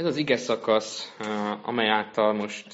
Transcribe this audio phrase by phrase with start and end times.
[0.00, 1.16] Ez az ige szakasz,
[1.62, 2.66] amely által most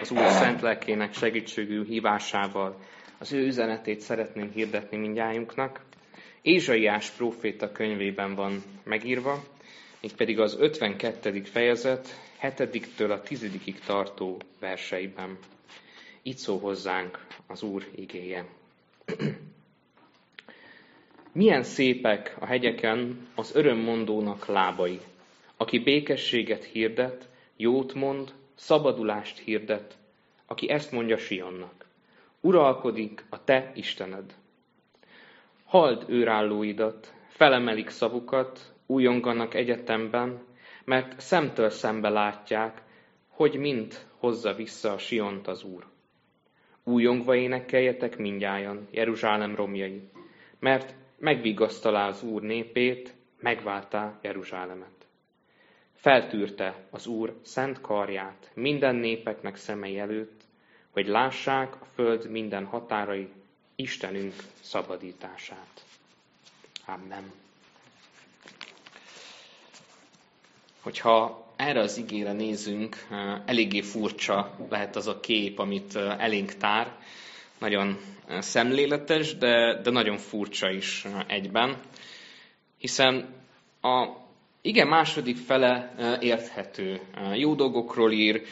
[0.00, 2.78] az Úr Szent Lelkének segítségű hívásával
[3.18, 5.80] az ő üzenetét szeretném hirdetni mindjájunknak.
[6.42, 9.44] Ézsaiás próféta könyvében van megírva,
[10.00, 11.42] mégpedig az 52.
[11.42, 12.08] fejezet
[12.42, 13.46] 7-től a 10
[13.86, 15.38] tartó verseiben.
[16.22, 18.44] Így szól hozzánk az Úr igéje.
[21.32, 25.00] Milyen szépek a hegyeken az örömmondónak lábai,
[25.62, 29.98] aki békességet hirdet, jót mond, szabadulást hirdet,
[30.46, 31.86] aki ezt mondja Sionnak.
[32.40, 34.34] Uralkodik a te Istened.
[35.64, 40.42] Hald őrállóidat, felemelik szavukat, újonganak egyetemben,
[40.84, 42.82] mert szemtől szembe látják,
[43.28, 45.86] hogy mind hozza vissza a Siont az Úr.
[46.84, 50.02] Újongva énekeljetek mindjájan, Jeruzsálem romjai,
[50.58, 55.01] mert megvigasztalá az Úr népét, megváltá Jeruzsálemet.
[56.02, 60.40] Feltűrte az Úr szent karját minden népeknek szemei előtt,
[60.90, 63.28] hogy lássák a föld minden határai
[63.76, 65.84] Istenünk szabadítását.
[66.86, 67.32] Amen.
[70.80, 72.96] Hogyha erre az igére nézünk,
[73.46, 76.96] eléggé furcsa lehet az a kép, amit elénk tár.
[77.58, 77.98] Nagyon
[78.38, 81.76] szemléletes, de, de nagyon furcsa is egyben.
[82.78, 83.34] Hiszen
[83.80, 84.20] a
[84.62, 87.00] igen, második fele érthető.
[87.34, 88.42] Jó dolgokról ír,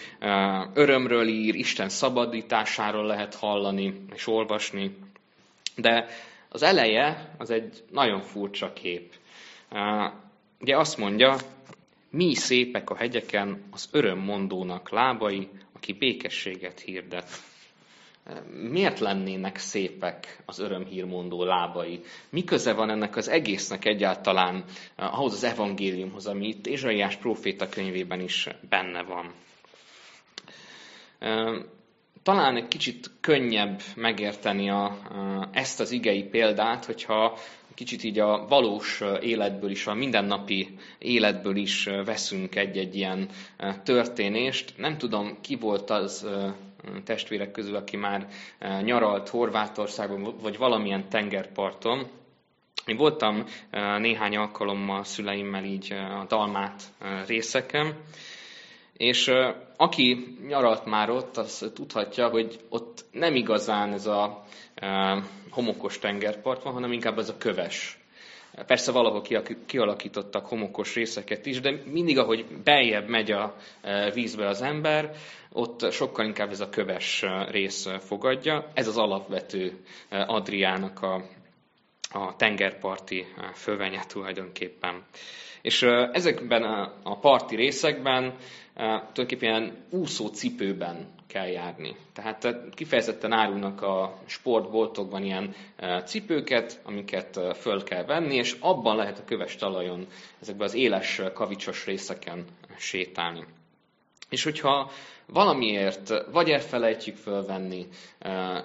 [0.75, 4.97] örömről ír, Isten szabadításáról lehet hallani és olvasni.
[5.77, 6.06] De
[6.48, 9.12] az eleje az egy nagyon furcsa kép.
[10.61, 11.36] Ugye azt mondja,
[12.11, 17.28] mi szépek a hegyeken az örömmondónak lábai, aki békességet hirdet.
[18.70, 22.00] Miért lennének szépek az örömhírmondó lábai?
[22.31, 24.64] Mi köze van ennek az egésznek egyáltalán
[24.97, 29.33] ahhoz az evangéliumhoz, ami itt Ézsaiás próféta könyvében is benne van?
[32.22, 34.98] Talán egy kicsit könnyebb megérteni a,
[35.53, 37.38] ezt az igei példát, hogyha
[37.81, 40.69] kicsit így a valós életből is, a mindennapi
[40.99, 43.28] életből is veszünk egy-egy ilyen
[43.84, 44.72] történést.
[44.77, 46.27] Nem tudom, ki volt az
[47.04, 52.06] testvérek közül, aki már e, nyaralt Horvátországban, vagy valamilyen tengerparton.
[52.86, 56.82] Én voltam e, néhány alkalommal szüleimmel így e, a Dalmát
[57.26, 57.94] részeken,
[58.96, 59.30] és
[59.76, 64.44] aki nyaralt már ott, az tudhatja, hogy ott nem igazán ez a
[65.50, 68.00] homokos tengerpart van, hanem inkább ez a köves
[68.66, 69.22] Persze valahol
[69.66, 75.11] kialakítottak homokos részeket is, de mindig, ahogy beljebb megy a e, vízbe az ember,
[75.53, 78.71] ott sokkal inkább ez a köves e, rész fogadja.
[78.75, 79.78] Ez az alapvető
[80.09, 81.15] e, Adriának a,
[82.12, 85.05] a tengerparti fölvenye tulajdonképpen.
[85.62, 86.62] És ezekben
[87.03, 88.34] a parti részekben
[88.80, 91.96] tulajdonképpen úszó cipőben kell járni.
[92.12, 95.54] Tehát kifejezetten árulnak a sportboltokban ilyen
[96.04, 100.06] cipőket, amiket föl kell venni, és abban lehet a köves talajon,
[100.41, 102.44] ezekben az éles kavicsos részeken
[102.78, 103.44] sétálni.
[104.30, 104.91] És hogyha
[105.26, 107.86] valamiért vagy elfelejtjük fölvenni,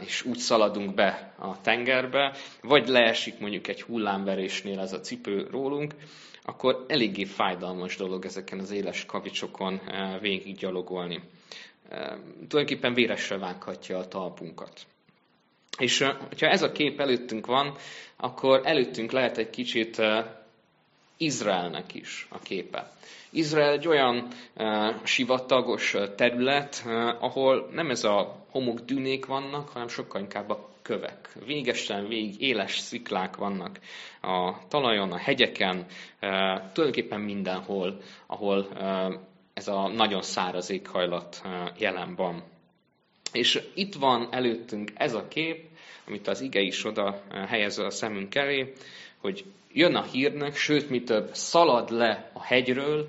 [0.06, 5.94] és úgy szaladunk be a tengerbe, vagy leesik mondjuk egy hullámverésnél ez a cipő rólunk,
[6.44, 9.82] akkor eléggé fájdalmas dolog ezeken az éles kavicsokon
[10.22, 11.22] végig gyalogolni.
[12.48, 14.82] Tulajdonképpen véresre vághatja a talpunkat.
[15.78, 17.76] És ha ez a kép előttünk van,
[18.18, 20.02] akkor előttünk lehet egy kicsit
[21.18, 22.92] Izraelnek is a képe.
[23.30, 26.94] Izrael egy olyan uh, sivatagos terület, uh,
[27.24, 31.30] ahol nem ez a homokdűnék vannak, hanem sokkal inkább a kövek.
[31.46, 33.80] Végesen végig éles sziklák vannak
[34.22, 35.86] a talajon, a hegyeken, uh,
[36.74, 37.98] tulajdonképpen mindenhol,
[38.28, 39.14] ahol uh,
[39.54, 42.44] ez a nagyon száraz éghajlat uh, jelen van.
[43.32, 45.66] És itt van előttünk ez a kép,
[46.08, 48.74] amit az ige is oda helyez a szemünk elé,
[49.26, 53.08] hogy jön a hírnek, sőt, mi több, szalad le a hegyről,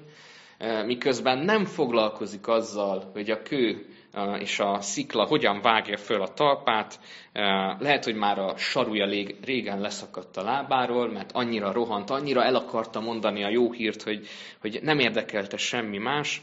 [0.58, 6.22] eh, miközben nem foglalkozik azzal, hogy a kő eh, és a szikla hogyan vágja föl
[6.22, 7.00] a talpát.
[7.32, 7.44] Eh,
[7.78, 9.06] lehet, hogy már a sarúja
[9.44, 14.26] régen leszakadt a lábáról, mert annyira rohant, annyira el akarta mondani a jó hírt, hogy,
[14.60, 16.42] hogy nem érdekelte semmi más.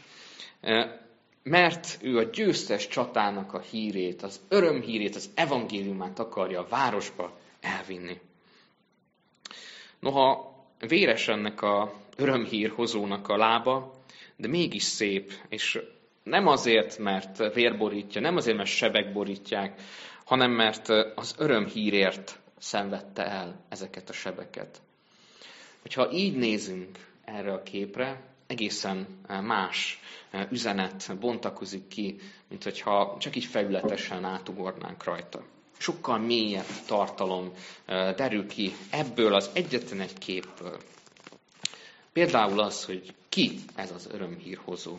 [1.42, 8.20] Mert ő a győztes csatának a hírét, az örömhírét, az evangéliumát akarja a városba elvinni.
[10.04, 10.54] Noha
[10.88, 13.92] véres ennek a örömhír hozónak a lába,
[14.36, 15.78] de mégis szép, és
[16.22, 19.80] nem azért, mert vér borítja, nem azért, mert sebek borítják,
[20.24, 24.82] hanem mert az örömhírért szenvedte el ezeket a sebeket.
[25.82, 29.06] Hogyha így nézünk erre a képre, egészen
[29.42, 30.00] más
[30.50, 32.16] üzenet bontakozik ki,
[32.48, 35.53] mint hogyha csak így felületesen átugornánk rajta.
[35.78, 37.52] Sokkal mélyebb tartalom
[38.16, 40.78] derül ki ebből az egyetlen egy képből.
[42.12, 44.98] Például az, hogy ki ez az örömhírhozó.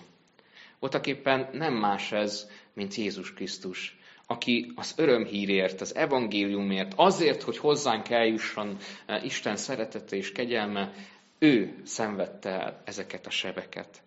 [0.79, 7.57] Voltak éppen nem más ez, mint Jézus Krisztus, aki az örömhírért, az evangéliumért, azért, hogy
[7.57, 8.77] hozzánk eljusson
[9.23, 10.93] Isten szeretete és kegyelme,
[11.39, 14.01] ő szenvedte el ezeket a sebeket.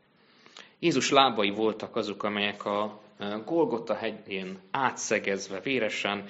[0.78, 3.00] Jézus lábai voltak azok, amelyek a
[3.44, 6.24] Golgota hegyén átszegezve, véresen,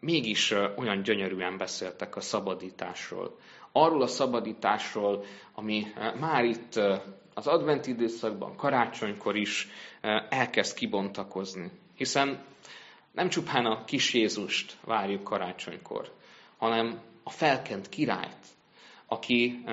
[0.00, 3.38] mégis olyan gyönyörűen beszéltek a szabadításról.
[3.72, 5.24] Arról a szabadításról,
[5.54, 5.86] ami
[6.20, 6.80] már itt
[7.34, 9.68] az advent időszakban, karácsonykor is
[10.28, 11.70] elkezd kibontakozni.
[11.96, 12.44] Hiszen
[13.12, 16.12] nem csupán a kis Jézust várjuk karácsonykor,
[16.56, 18.46] hanem a felkent királyt,
[19.06, 19.64] aki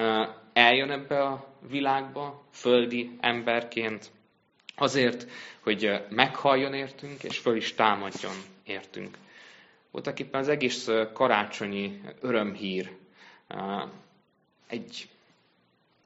[0.53, 4.11] eljön ebbe a világba, földi emberként,
[4.75, 5.27] azért,
[5.59, 9.17] hogy meghalljon értünk, és föl is támadjon értünk.
[9.91, 12.91] Voltak éppen az egész karácsonyi örömhír
[14.67, 15.09] egy,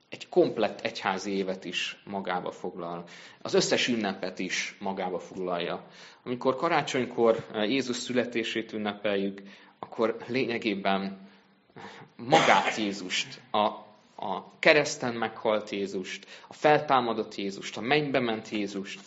[0.10, 3.04] egy komplett egyházi évet is magába foglal.
[3.42, 5.88] Az összes ünnepet is magába foglalja.
[6.24, 9.42] Amikor karácsonykor Jézus születését ünnepeljük,
[9.80, 11.30] akkor lényegében
[12.16, 13.89] magát Jézust, a,
[14.20, 19.00] a kereszten meghalt Jézust, a feltámadott Jézust, a mennybe ment Jézust,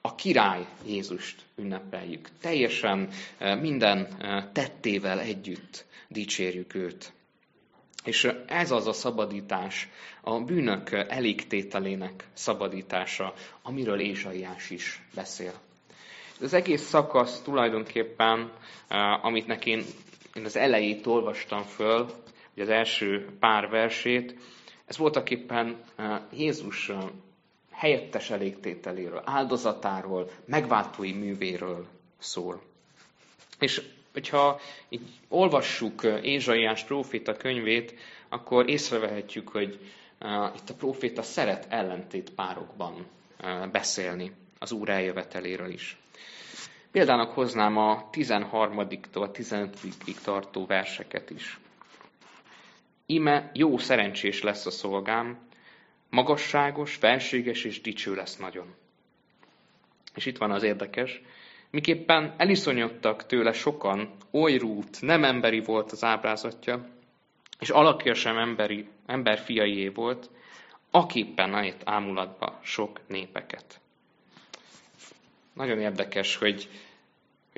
[0.00, 2.28] a király Jézust ünnepeljük.
[2.40, 3.08] Teljesen
[3.60, 4.08] minden
[4.52, 7.12] tettével együtt dicsérjük őt.
[8.04, 9.88] És ez az a szabadítás,
[10.20, 15.52] a bűnök elégtételének szabadítása, amiről Ézsaiás is beszél.
[16.40, 18.52] Az egész szakasz tulajdonképpen,
[19.22, 19.84] amit nekén
[20.34, 22.10] én az elejét olvastam föl,
[22.58, 24.34] ugye az első pár versét,
[24.86, 25.80] ez voltak éppen
[26.32, 26.92] Jézus
[27.70, 31.86] helyettes elégtételéről, áldozatáról, megváltói művéről
[32.18, 32.62] szól.
[33.58, 33.82] És
[34.12, 37.94] hogyha így olvassuk Ézsaiás próféta könyvét,
[38.28, 39.78] akkor észrevehetjük, hogy
[40.56, 43.06] itt a próféta szeret ellentét párokban
[43.72, 45.96] beszélni az Úr eljöveteléről is.
[46.90, 51.58] Példának hoznám a 13-tól 15-ig tartó verseket is.
[53.10, 55.38] Ime jó szerencsés lesz a szolgám,
[56.10, 58.74] magasságos, felséges és dicső lesz nagyon.
[60.14, 61.22] És itt van az érdekes,
[61.70, 66.88] miképpen eliszonyodtak tőle sokan, oly rút, nem emberi volt az ábrázatja,
[67.60, 70.30] és alakja sem emberi, ember fiaié volt,
[70.90, 73.80] aképpen ejt ámulatba sok népeket.
[75.54, 76.68] Nagyon érdekes, hogy,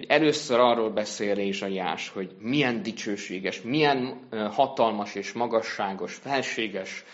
[0.00, 4.20] hogy először arról beszél Rézsaiás, hogy milyen dicsőséges, milyen
[4.50, 7.05] hatalmas és magasságos, felséges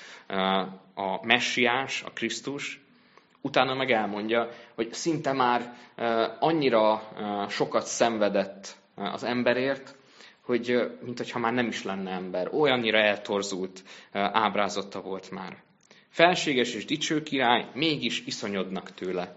[0.95, 2.81] a messiás, a Krisztus,
[3.41, 5.77] utána meg elmondja, hogy szinte már
[6.41, 7.03] annyira
[7.49, 9.95] sokat szenvedett az emberért,
[10.41, 12.49] hogy mintha már nem is lenne ember.
[12.55, 13.83] Olyannyira eltorzult
[14.13, 15.57] ábrázata volt már.
[16.09, 19.37] Felséges és dicső király, mégis iszonyodnak tőle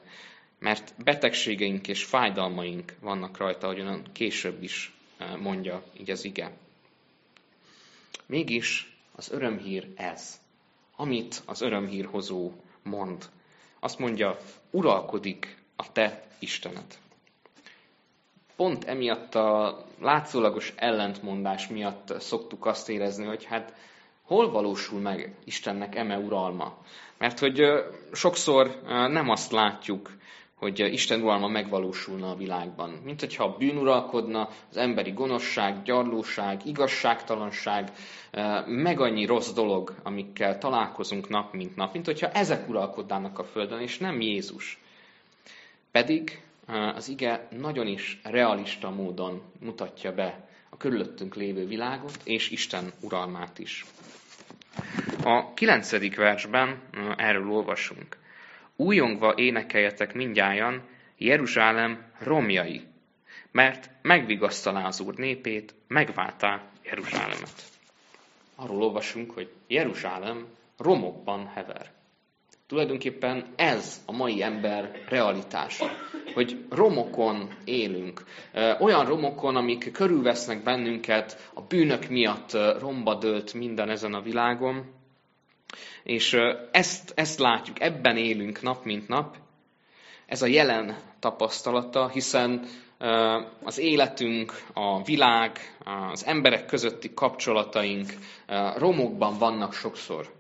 [0.60, 4.94] mert betegségeink és fájdalmaink vannak rajta, ahogyan később is
[5.40, 6.52] mondja így az ige.
[8.26, 10.42] Mégis az örömhír ez,
[10.96, 12.52] amit az örömhírhozó
[12.84, 13.26] mond.
[13.80, 14.38] Azt mondja,
[14.72, 16.98] uralkodik a te Istened.
[18.56, 23.74] Pont emiatt a látszólagos ellentmondás miatt szoktuk azt érezni, hogy hát
[24.24, 26.78] hol valósul meg Istennek eme uralma?
[27.18, 27.62] Mert hogy
[28.12, 30.12] sokszor nem azt látjuk,
[30.60, 32.90] hogy Isten uralma megvalósulna a világban.
[33.04, 37.92] Mint hogyha a bűn uralkodna, az emberi gonoszság, gyarlóság, igazságtalanság,
[38.32, 43.44] eh, meg annyi rossz dolog, amikkel találkozunk nap mint nap, mint hogyha ezek uralkodnának a
[43.44, 44.80] Földön, és nem Jézus.
[45.92, 52.50] Pedig eh, az ige nagyon is realista módon mutatja be a körülöttünk lévő világot, és
[52.50, 53.86] Isten uralmát is.
[55.24, 58.19] A kilencedik versben eh, erről olvasunk.
[58.82, 60.84] Újongva énekeljetek mindjájan,
[61.18, 62.82] Jeruzsálem romjai,
[63.52, 67.64] mert megvigasztalá az Úr népét, megváltá Jeruzsálemet.
[68.56, 70.46] Arról olvasunk, hogy Jeruzsálem
[70.78, 71.92] romokban hever.
[72.68, 75.90] Tulajdonképpen ez a mai ember realitása,
[76.34, 78.24] hogy romokon élünk.
[78.80, 84.98] Olyan romokon, amik körülvesznek bennünket, a bűnök miatt romba dőlt minden ezen a világon,
[86.04, 86.38] és
[86.72, 89.38] ezt, ezt látjuk, ebben élünk nap mint nap.
[90.26, 92.68] Ez a jelen tapasztalata, hiszen
[93.64, 95.78] az életünk, a világ,
[96.12, 98.14] az emberek közötti kapcsolataink
[98.76, 100.34] romokban vannak sokszor.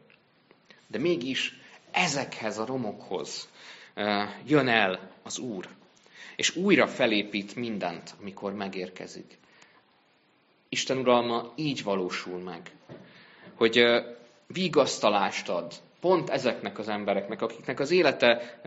[0.88, 1.60] De mégis
[1.92, 3.50] ezekhez a romokhoz
[4.46, 5.68] jön el az Úr,
[6.36, 9.38] és újra felépít mindent, amikor megérkezik.
[10.70, 12.72] Isten uralma így valósul meg,
[13.56, 13.84] hogy
[14.54, 18.60] vigasztalást ad pont ezeknek az embereknek, akiknek az élete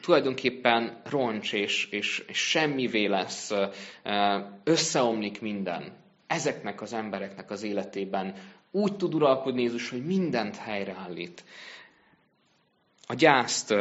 [0.00, 3.50] tulajdonképpen roncs és, és, és semmivé lesz,
[4.64, 5.92] összeomlik minden.
[6.26, 8.34] Ezeknek az embereknek az életében
[8.70, 11.44] úgy tud uralkodni Jézus, hogy mindent helyreállít.
[13.06, 13.74] A gyászt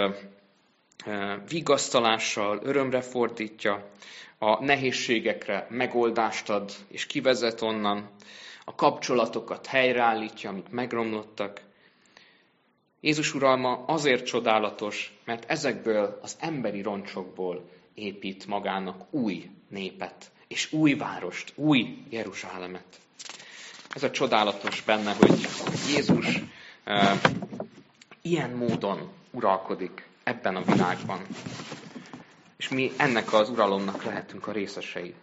[1.49, 3.89] vigasztalással, örömre fordítja,
[4.37, 8.09] a nehézségekre megoldást ad és kivezet onnan,
[8.65, 11.61] a kapcsolatokat helyreállítja, amik megromlottak.
[13.01, 20.93] Jézus uralma azért csodálatos, mert ezekből az emberi roncsokból épít magának új népet, és új
[20.93, 22.99] várost, új Jeruzsálemet.
[23.89, 25.47] Ez a csodálatos benne, hogy
[25.93, 26.39] Jézus
[26.83, 27.19] e,
[28.21, 31.19] ilyen módon uralkodik ebben a világban.
[32.57, 35.15] És mi ennek az uralomnak lehetünk a részesei.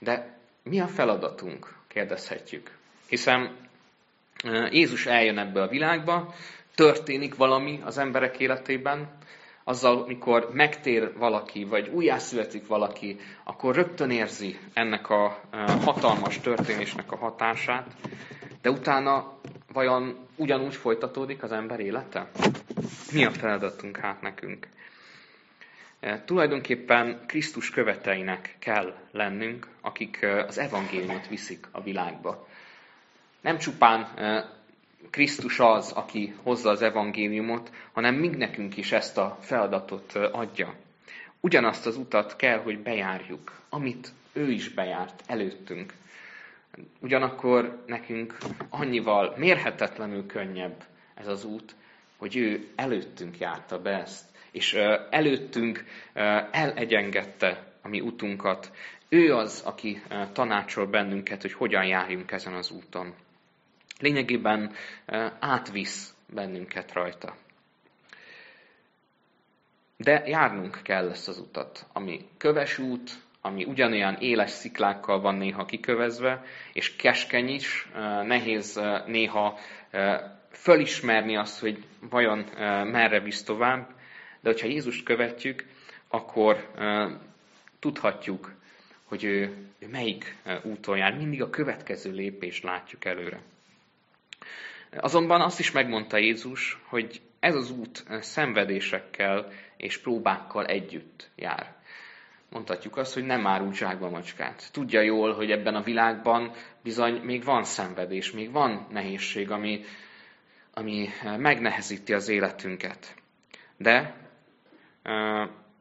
[0.00, 2.70] De mi a feladatunk, kérdezhetjük.
[3.08, 3.56] Hiszen
[4.70, 6.34] Jézus eljön ebbe a világba,
[6.74, 9.18] történik valami az emberek életében,
[9.64, 15.40] azzal, mikor megtér valaki, vagy újjászületik valaki, akkor rögtön érzi ennek a
[15.84, 17.86] hatalmas történésnek a hatását,
[18.62, 19.38] de utána
[19.72, 22.30] vajon ugyanúgy folytatódik az ember élete?
[23.12, 24.66] Mi a feladatunk hát nekünk?
[26.04, 32.48] E, tulajdonképpen Krisztus követeinek kell lennünk, akik e, az evangéliumot viszik a világba.
[33.40, 34.50] Nem csupán e,
[35.10, 40.74] Krisztus az, aki hozza az evangéliumot, hanem mind nekünk is ezt a feladatot adja.
[41.40, 45.92] Ugyanazt az utat kell, hogy bejárjuk, amit ő is bejárt előttünk.
[47.00, 48.36] Ugyanakkor nekünk
[48.68, 50.84] annyival mérhetetlenül könnyebb
[51.14, 51.74] ez az út,
[52.16, 54.74] hogy ő előttünk járta be ezt, és
[55.10, 55.84] előttünk
[56.50, 58.70] elegyengettte a mi utunkat.
[59.08, 63.14] Ő az, aki tanácsol bennünket, hogy hogyan járjunk ezen az úton.
[63.98, 64.72] Lényegében
[65.38, 67.34] átvisz bennünket rajta.
[69.96, 75.64] De járnunk kell ezt az utat, ami köves út, ami ugyanolyan éles sziklákkal van néha
[75.64, 76.42] kikövezve,
[76.72, 77.88] és keskeny is,
[78.22, 79.58] nehéz néha
[80.50, 82.38] fölismerni azt, hogy vajon
[82.86, 83.94] merre visz tovább,
[84.44, 85.64] de hogyha Jézust követjük,
[86.08, 86.70] akkor
[87.78, 88.52] tudhatjuk,
[89.04, 91.16] hogy ő, ő melyik úton jár.
[91.16, 93.40] Mindig a következő lépést látjuk előre.
[94.90, 101.74] Azonban azt is megmondta Jézus, hogy ez az út szenvedésekkel és próbákkal együtt jár.
[102.50, 104.72] Mondhatjuk azt, hogy nem árul zsákba macskát.
[104.72, 109.80] Tudja jól, hogy ebben a világban bizony még van szenvedés, még van nehézség, ami,
[110.74, 113.14] ami megnehezíti az életünket.
[113.76, 114.22] De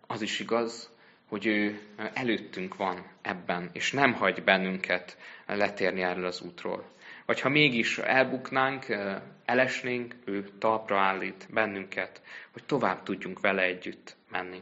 [0.08, 0.92] az is igaz,
[1.28, 1.82] hogy ő
[2.14, 6.92] előttünk van ebben, és nem hagy bennünket letérni erről az útról.
[7.26, 8.86] Vagy ha mégis elbuknánk,
[9.46, 14.62] elesnénk, ő talpra állít bennünket, hogy tovább tudjunk vele együtt menni.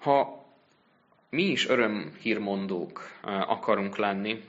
[0.00, 0.46] Ha
[1.30, 4.44] mi is örömhírmondók akarunk lenni,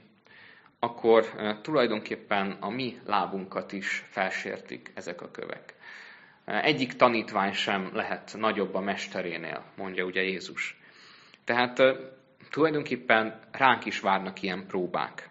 [0.79, 1.25] akkor
[1.61, 5.73] tulajdonképpen a mi lábunkat is felsértik ezek a kövek.
[6.45, 10.77] Egyik tanítvány sem lehet nagyobb a mesterénél, mondja ugye Jézus.
[11.43, 11.81] Tehát
[12.51, 15.29] tulajdonképpen ránk is várnak ilyen próbák.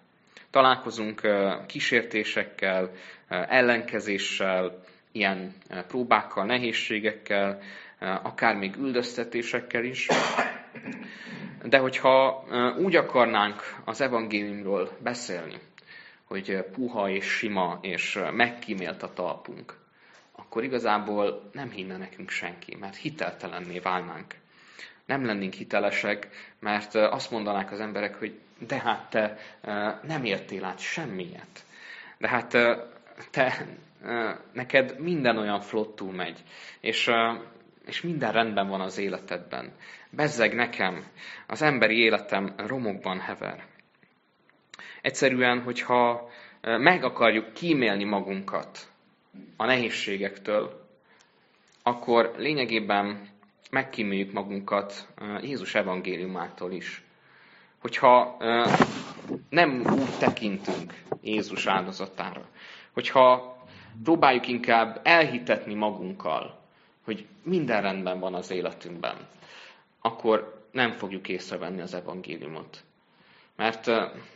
[0.50, 1.20] Találkozunk
[1.66, 2.90] kísértésekkel,
[3.28, 5.52] ellenkezéssel, ilyen
[5.88, 7.60] próbákkal, nehézségekkel,
[7.98, 10.08] akár még üldöztetésekkel is.
[11.62, 12.44] De hogyha
[12.78, 15.58] úgy akarnánk az evangéliumról beszélni,
[16.24, 19.74] hogy puha és sima és megkímélt a talpunk,
[20.54, 24.34] akkor igazából nem hinne nekünk senki, mert hiteltelenné válnánk.
[25.06, 26.28] Nem lennénk hitelesek,
[26.60, 29.36] mert azt mondanák az emberek, hogy de hát te
[30.02, 31.64] nem értél át semmiet.
[32.18, 32.48] De hát
[33.30, 33.66] te,
[34.52, 36.42] neked minden olyan flottul megy,
[36.80, 37.10] és,
[37.86, 39.72] és minden rendben van az életedben.
[40.10, 41.04] Bezzeg nekem,
[41.46, 43.64] az emberi életem romokban hever.
[45.00, 46.30] Egyszerűen, hogyha
[46.60, 48.92] meg akarjuk kímélni magunkat
[49.56, 50.86] a nehézségektől,
[51.82, 53.28] akkor lényegében
[53.70, 55.08] megkíméljük magunkat
[55.40, 57.02] Jézus evangéliumától is.
[57.80, 58.36] Hogyha
[59.48, 62.48] nem úgy tekintünk Jézus áldozatára,
[62.92, 63.56] hogyha
[64.02, 66.60] próbáljuk inkább elhitetni magunkkal,
[67.04, 69.16] hogy minden rendben van az életünkben,
[70.00, 72.84] akkor nem fogjuk észrevenni az evangéliumot.
[73.56, 73.90] Mert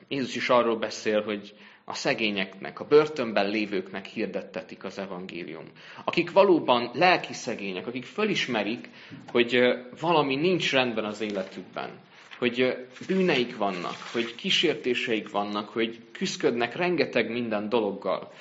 [0.09, 1.55] Jézus is arról beszél, hogy
[1.88, 5.64] a szegényeknek, a börtönben lévőknek hirdettetik az evangélium.
[6.04, 8.88] Akik valóban lelki szegények, akik fölismerik,
[9.30, 9.59] hogy
[10.00, 11.90] valami nincs rendben az életükben,
[12.38, 18.33] hogy bűneik vannak, hogy kísértéseik vannak, hogy küzdködnek rengeteg minden dologgal,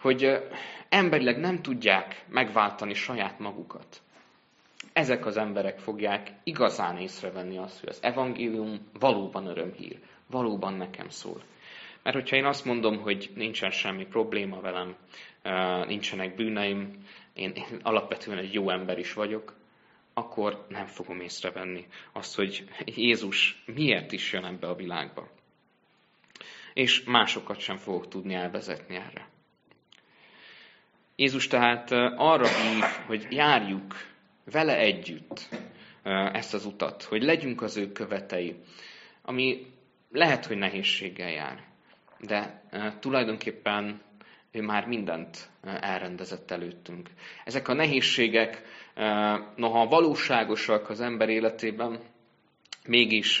[0.00, 0.48] hogy
[0.88, 4.00] emberileg nem tudják megváltani saját magukat.
[4.92, 9.98] Ezek az emberek fogják igazán észrevenni azt, hogy az evangélium valóban örömhír,
[10.30, 11.42] valóban nekem szól.
[12.02, 14.96] Mert hogyha én azt mondom, hogy nincsen semmi probléma velem,
[15.86, 19.54] nincsenek bűneim, én, én alapvetően egy jó ember is vagyok,
[20.14, 25.28] akkor nem fogom észrevenni azt, hogy Jézus miért is jön ebbe a világba.
[26.74, 29.28] És másokat sem fogok tudni elvezetni erre.
[31.16, 33.94] Jézus tehát arra hív, hogy járjuk
[34.44, 35.48] vele együtt
[36.32, 38.56] ezt az utat, hogy legyünk az ő követei,
[39.22, 39.66] ami
[40.10, 41.71] lehet, hogy nehézséggel jár,
[42.26, 42.62] de
[43.00, 44.00] tulajdonképpen
[44.50, 47.10] ő már mindent elrendezett előttünk.
[47.44, 48.62] Ezek a nehézségek,
[49.56, 52.00] noha valóságosak az ember életében,
[52.86, 53.40] mégis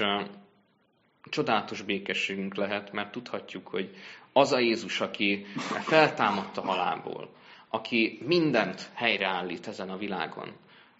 [1.24, 3.90] csodálatos békességünk lehet, mert tudhatjuk, hogy
[4.32, 5.46] az a Jézus, aki
[5.80, 7.34] feltámadt a halálból,
[7.68, 10.52] aki mindent helyreállít ezen a világon,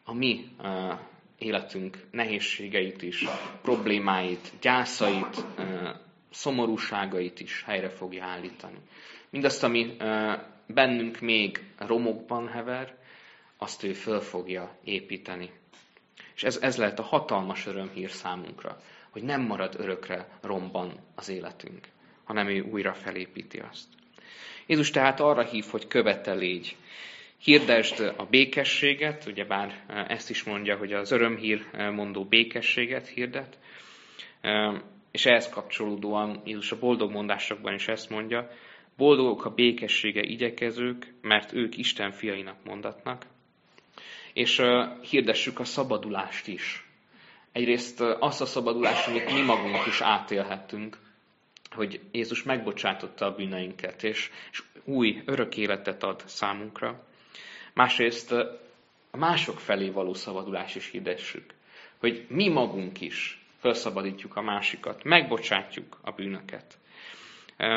[0.04, 0.48] a mi
[1.38, 3.24] életünk nehézségeit is,
[3.62, 5.44] problémáit, gyászait,
[6.32, 8.78] szomorúságait is helyre fogja állítani.
[9.30, 9.96] Mindazt, ami
[10.66, 12.94] bennünk még romokban hever,
[13.56, 15.50] azt ő föl fogja építeni.
[16.34, 21.88] És ez, ez lehet a hatalmas örömhír számunkra, hogy nem marad örökre romban az életünk,
[22.24, 23.88] hanem ő újra felépíti azt.
[24.66, 26.76] Jézus tehát arra hív, hogy követelégy.
[27.38, 33.58] Hirdesd a békességet, ugyebár ezt is mondja, hogy az örömhír mondó békességet hirdet,
[35.12, 38.50] és ehhez kapcsolódóan Jézus a boldog mondásokban is ezt mondja,
[38.96, 43.26] boldogok a békessége igyekezők, mert ők Isten fiainak mondatnak,
[44.32, 44.62] és
[45.10, 46.86] hirdessük a szabadulást is.
[47.52, 50.98] Egyrészt azt a szabadulást, amit mi magunk is átélhettünk,
[51.70, 57.04] hogy Jézus megbocsátotta a bűneinket, és, és új, örök életet ad számunkra.
[57.74, 58.32] Másrészt
[59.10, 61.54] a mások felé való szabadulást is hirdessük,
[61.98, 66.78] hogy mi magunk is felszabadítjuk a másikat, megbocsátjuk a bűnöket.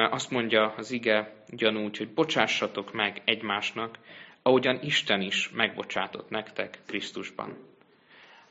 [0.10, 3.98] Azt mondja az ige gyanúgy, hogy bocsássatok meg egymásnak,
[4.41, 7.58] ahogyan Isten is megbocsátott nektek Krisztusban.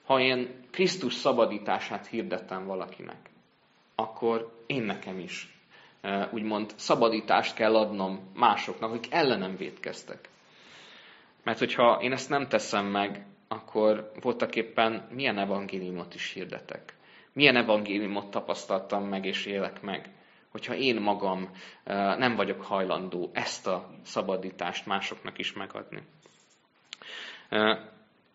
[0.04, 3.30] Ha én Krisztus szabadítását hirdettem valakinek,
[3.94, 5.48] akkor én nekem is
[6.30, 10.28] úgymond szabadítást kell adnom másoknak, akik ellenem védkeztek.
[11.42, 16.94] Mert hogyha én ezt nem teszem meg, akkor voltak éppen milyen evangéliumot is hirdetek.
[17.34, 20.10] Milyen evangéliumot tapasztaltam meg és élek meg,
[20.50, 21.50] hogyha én magam
[22.18, 26.02] nem vagyok hajlandó ezt a szabadítást másoknak is megadni.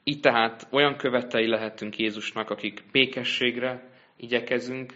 [0.04, 4.94] Így tehát olyan követei lehetünk Jézusnak, akik békességre igyekezünk,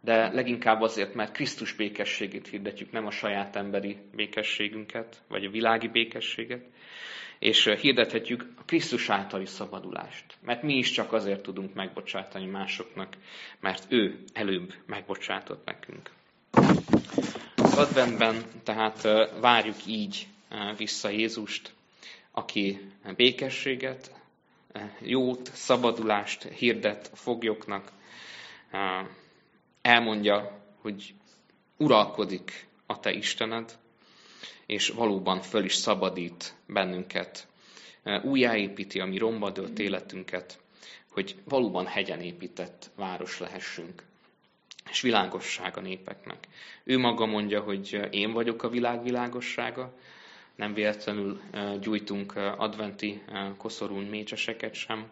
[0.00, 5.88] de leginkább azért, mert Krisztus békességét hirdetjük, nem a saját emberi békességünket, vagy a világi
[5.88, 6.64] békességet,
[7.40, 10.24] és hirdethetjük a Krisztus általi szabadulást.
[10.40, 13.16] Mert mi is csak azért tudunk megbocsátani másoknak,
[13.60, 16.10] mert ő előbb megbocsátott nekünk.
[17.56, 19.02] Az adventben tehát
[19.40, 20.26] várjuk így
[20.76, 21.72] vissza Jézust,
[22.30, 22.80] aki
[23.16, 24.14] békességet,
[25.00, 27.92] jót, szabadulást hirdet a foglyoknak,
[29.82, 31.14] elmondja, hogy
[31.76, 33.78] uralkodik a te Istened,
[34.66, 37.46] és valóban föl is szabadít bennünket.
[38.22, 40.58] Újjáépíti a mi romba dölt életünket,
[41.10, 44.02] hogy valóban hegyen épített város lehessünk,
[44.90, 46.48] és világosság a népeknek.
[46.84, 49.94] Ő maga mondja, hogy én vagyok a világ világossága,
[50.54, 51.40] nem véletlenül
[51.80, 53.22] gyújtunk adventi
[53.56, 55.08] koszorún mécseseket sem,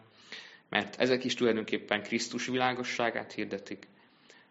[0.69, 3.87] mert ezek is tulajdonképpen Krisztus világosságát hirdetik,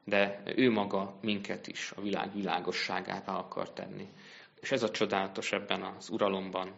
[0.04, 4.08] de ő maga minket is a világ világosságává akar tenni.
[4.60, 6.72] És ez a csodálatos ebben az uralomban,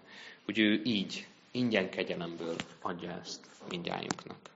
[0.44, 4.50] hogy ő így, ingyen kegyelemből adja ezt mindjájunknak.